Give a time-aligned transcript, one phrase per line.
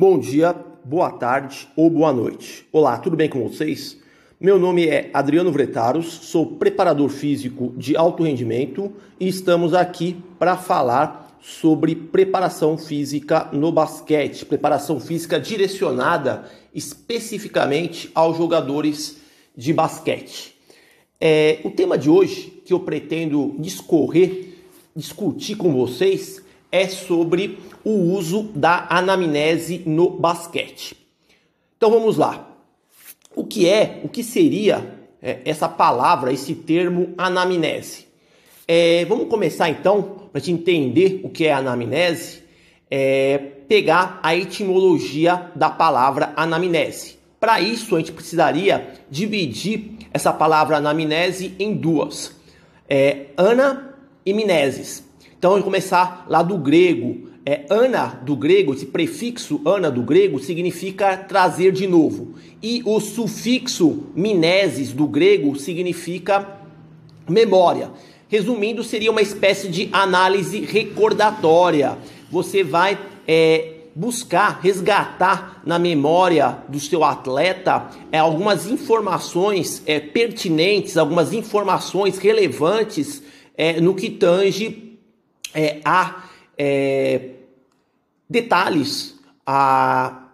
[0.00, 2.64] Bom dia, boa tarde ou boa noite.
[2.70, 3.98] Olá, tudo bem com vocês?
[4.40, 10.56] Meu nome é Adriano Vretaros, sou preparador físico de alto rendimento e estamos aqui para
[10.56, 19.16] falar sobre preparação física no basquete, preparação física direcionada especificamente aos jogadores
[19.56, 20.54] de basquete.
[21.20, 24.58] É, o tema de hoje que eu pretendo discorrer,
[24.94, 26.40] discutir com vocês
[26.70, 30.96] é sobre o uso da anamnese no basquete.
[31.76, 32.48] Então vamos lá.
[33.34, 38.06] O que é, o que seria é, essa palavra, esse termo anamnese?
[38.66, 42.42] É, vamos começar então, para te entender o que é anamnese,
[42.90, 43.38] é,
[43.68, 47.18] pegar a etimologia da palavra anamnese.
[47.40, 52.34] Para isso, a gente precisaria dividir essa palavra anamnese em duas:
[52.88, 53.94] é, ana
[54.26, 55.07] e mineses.
[55.38, 57.28] Então, vamos começar lá do grego.
[57.46, 62.34] É, ana do grego, esse prefixo ana do grego significa trazer de novo.
[62.60, 66.58] E o sufixo mineses do grego significa
[67.28, 67.92] memória.
[68.26, 71.96] Resumindo, seria uma espécie de análise recordatória.
[72.32, 80.96] Você vai é, buscar resgatar na memória do seu atleta é, algumas informações é, pertinentes,
[80.96, 83.22] algumas informações relevantes
[83.56, 84.87] é, no que tange
[85.54, 86.24] é, há
[86.56, 87.30] é,
[88.28, 90.28] detalhes, há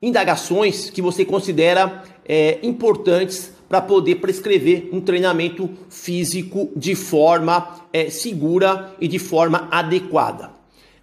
[0.00, 8.10] indagações que você considera é, importantes para poder prescrever um treinamento físico de forma é,
[8.10, 10.50] segura e de forma adequada.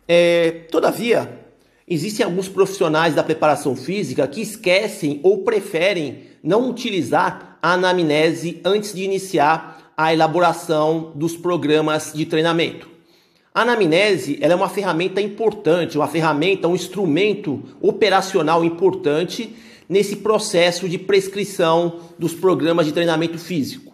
[0.07, 1.39] É, todavia,
[1.87, 8.93] existem alguns profissionais da preparação física que esquecem ou preferem não utilizar a anamnese antes
[8.93, 12.90] de iniciar a elaboração dos programas de treinamento.
[13.53, 19.53] A anamnese ela é uma ferramenta importante, uma ferramenta, um instrumento operacional importante
[19.89, 23.93] nesse processo de prescrição dos programas de treinamento físico.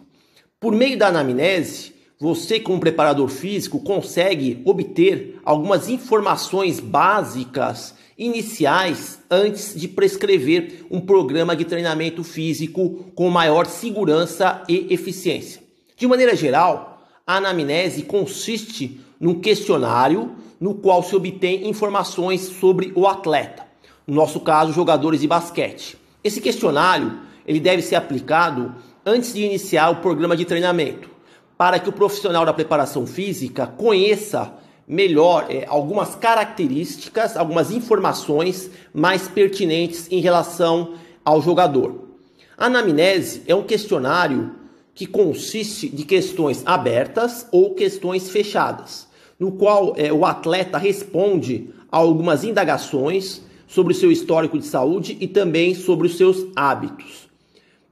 [0.60, 9.74] Por meio da anamnese, você, como preparador físico, consegue obter algumas informações básicas iniciais antes
[9.74, 15.60] de prescrever um programa de treinamento físico com maior segurança e eficiência.
[15.96, 23.06] De maneira geral, a anamnese consiste num questionário no qual se obtém informações sobre o
[23.06, 23.64] atleta,
[24.06, 25.96] no nosso caso, jogadores de basquete.
[26.22, 28.74] Esse questionário ele deve ser aplicado
[29.04, 31.08] antes de iniciar o programa de treinamento,
[31.56, 34.52] para que o profissional da preparação física conheça
[34.86, 42.08] melhor é, algumas características, algumas informações mais pertinentes em relação ao jogador.
[42.56, 44.52] A anamnese é um questionário
[44.94, 49.07] que consiste de questões abertas ou questões fechadas
[49.38, 55.16] no qual é, o atleta responde a algumas indagações sobre o seu histórico de saúde
[55.20, 57.28] e também sobre os seus hábitos.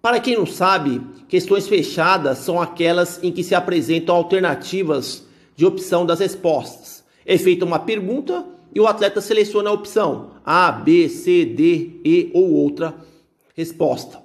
[0.00, 6.06] Para quem não sabe, questões fechadas são aquelas em que se apresentam alternativas de opção
[6.06, 7.04] das respostas.
[7.24, 12.30] É feita uma pergunta e o atleta seleciona a opção A, B, C, D, E
[12.34, 12.94] ou outra
[13.54, 14.20] resposta.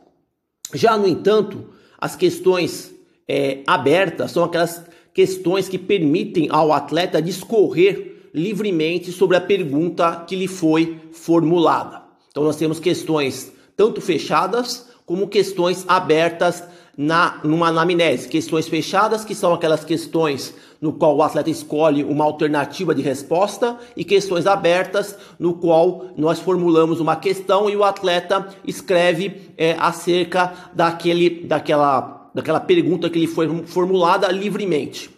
[0.74, 1.66] Já, no entanto,
[1.98, 2.94] as questões
[3.28, 4.84] é, abertas são aquelas
[5.14, 12.02] questões que permitem ao atleta discorrer livremente sobre a pergunta que lhe foi formulada.
[12.30, 16.64] Então nós temos questões tanto fechadas como questões abertas
[16.98, 22.24] na numa anamnese, questões fechadas que são aquelas questões no qual o atleta escolhe uma
[22.24, 28.48] alternativa de resposta e questões abertas no qual nós formulamos uma questão e o atleta
[28.66, 35.10] escreve é, acerca daquele daquela daquela pergunta que lhe foi formulada livremente.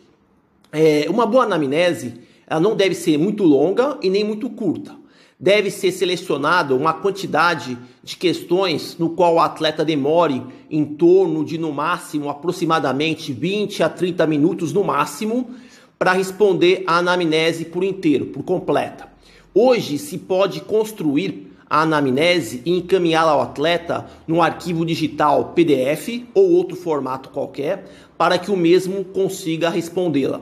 [0.71, 4.95] É, uma boa anamnese ela não deve ser muito longa e nem muito curta.
[5.39, 11.57] Deve ser selecionada uma quantidade de questões no qual o atleta demore em torno de,
[11.57, 15.49] no máximo, aproximadamente 20 a 30 minutos no máximo,
[15.97, 19.07] para responder a anamnese por inteiro, por completa.
[19.53, 26.51] Hoje se pode construir a anamnese e encaminhá-la ao atleta num arquivo digital PDF ou
[26.51, 30.41] outro formato qualquer para que o mesmo consiga respondê-la.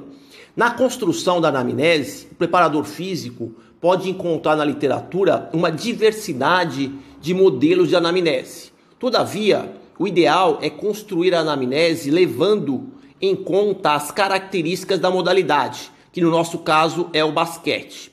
[0.54, 6.92] Na construção da anamnese, o preparador físico pode encontrar na literatura uma diversidade
[7.22, 8.74] de modelos de anamnese.
[9.00, 12.90] Todavia, o ideal é construir a anamnese levando
[13.22, 18.12] em conta as características da modalidade, que no nosso caso é o basquete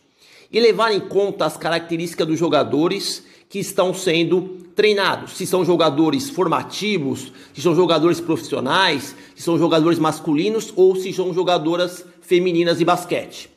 [0.50, 5.32] e levar em conta as características dos jogadores que estão sendo treinados.
[5.32, 11.32] Se são jogadores formativos, se são jogadores profissionais, se são jogadores masculinos ou se são
[11.32, 13.50] jogadoras femininas de basquete.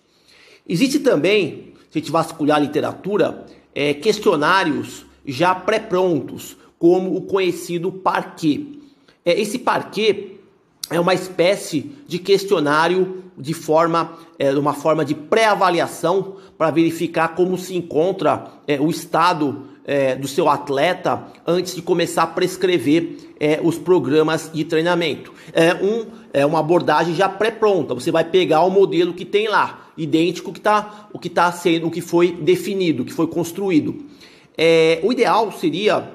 [0.68, 3.46] Existe também, se a gente vasculhar a literatura,
[3.76, 8.80] é, questionários já pré-prontos, como o conhecido parquet.
[9.24, 10.31] É, esse parquet
[10.92, 17.58] é uma espécie de questionário de forma, é, uma forma de pré-avaliação para verificar como
[17.58, 23.60] se encontra é, o estado é, do seu atleta antes de começar a prescrever é,
[23.64, 25.34] os programas de treinamento.
[25.54, 27.96] É, um, é uma abordagem já pré-pronta.
[27.96, 31.88] Você vai pegar o modelo que tem lá, idêntico que tá, o que está sendo,
[31.88, 34.06] o que foi definido, o que foi construído.
[34.58, 36.12] É, o ideal seria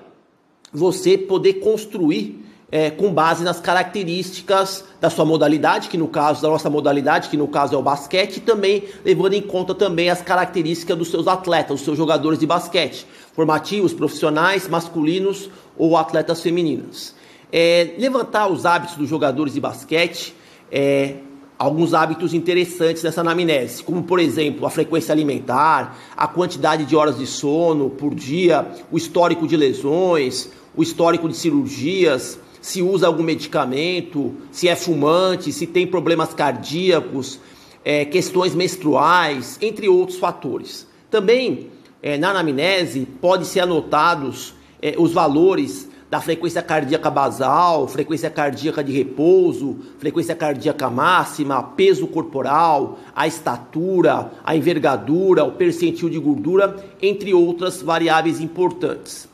[0.72, 6.48] você poder construir é, com base nas características da sua modalidade, que no caso da
[6.48, 10.20] nossa modalidade, que no caso é o basquete, e também levando em conta também as
[10.20, 17.14] características dos seus atletas, dos seus jogadores de basquete, formativos, profissionais, masculinos ou atletas femininas.
[17.52, 20.34] É, levantar os hábitos dos jogadores de basquete,
[20.70, 21.16] é,
[21.56, 27.16] alguns hábitos interessantes nessa anamnese, como por exemplo a frequência alimentar, a quantidade de horas
[27.16, 33.22] de sono por dia, o histórico de lesões, o histórico de cirurgias, se usa algum
[33.22, 37.38] medicamento, se é fumante, se tem problemas cardíacos,
[37.84, 40.84] é, questões menstruais, entre outros fatores.
[41.08, 41.68] Também
[42.02, 44.52] é, na anamnese pode ser anotados
[44.82, 52.08] é, os valores da frequência cardíaca basal, frequência cardíaca de repouso, frequência cardíaca máxima, peso
[52.08, 59.28] corporal, a estatura, a envergadura, o percentil de gordura, entre outras variáveis importantes.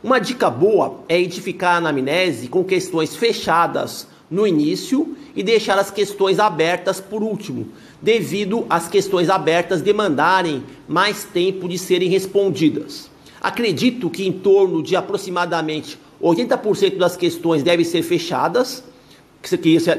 [0.00, 5.90] Uma dica boa é edificar a anamnese com questões fechadas no início e deixar as
[5.90, 7.66] questões abertas por último,
[8.00, 13.10] devido às questões abertas demandarem mais tempo de serem respondidas.
[13.40, 18.84] Acredito que em torno de aproximadamente 80% das questões devem ser fechadas,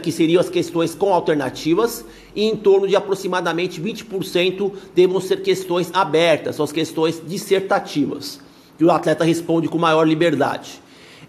[0.02, 5.90] que seriam as questões com alternativas, e em torno de aproximadamente 20% devam ser questões
[5.94, 8.40] abertas, são as questões dissertativas
[8.80, 10.82] que o atleta responde com maior liberdade.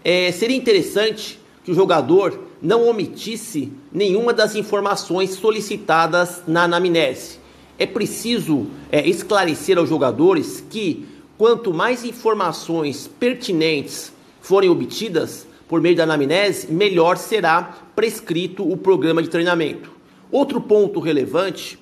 [0.05, 7.41] É, seria interessante que o jogador não omitisse nenhuma das informações solicitadas na anamnese.
[7.77, 15.97] É preciso é, esclarecer aos jogadores que quanto mais informações pertinentes forem obtidas por meio
[15.97, 19.91] da anamnese, melhor será prescrito o programa de treinamento.
[20.31, 21.77] Outro ponto relevante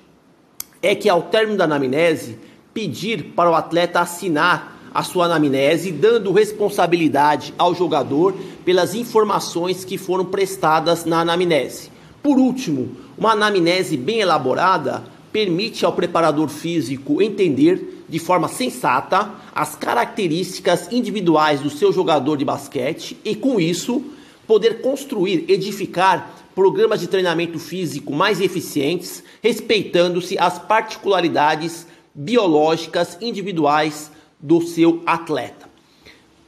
[0.81, 2.39] é que ao término da anamnese,
[2.73, 9.97] pedir para o atleta assinar a sua anamnese, dando responsabilidade ao jogador pelas informações que
[9.97, 11.91] foram prestadas na anamnese.
[12.21, 19.75] Por último, uma anamnese bem elaborada permite ao preparador físico entender de forma sensata as
[19.75, 24.03] características individuais do seu jogador de basquete e, com isso,
[24.47, 34.61] poder construir, edificar programas de treinamento físico mais eficientes, respeitando-se as particularidades biológicas individuais do
[34.61, 35.69] seu atleta.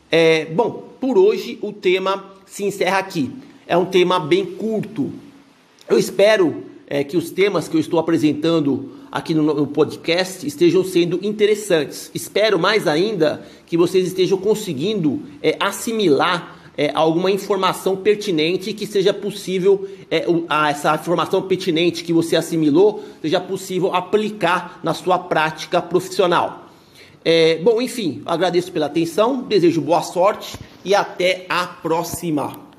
[0.10, 3.32] É, bom, por hoje o tema se encerra aqui.
[3.68, 5.12] É um tema bem curto.
[5.90, 10.84] Eu espero é, que os temas que eu estou apresentando aqui no, no, podcast estejam
[10.84, 12.12] sendo interessantes.
[12.14, 19.14] Espero mais ainda que vocês estejam conseguindo é, assimilar é, alguma informação pertinente que seja
[19.14, 25.82] possível, é, a, essa informação pertinente que você assimilou, seja possível aplicar na sua prática
[25.82, 26.71] profissional.
[27.24, 32.71] É, bom, enfim, agradeço pela atenção, desejo boa sorte e até a próxima.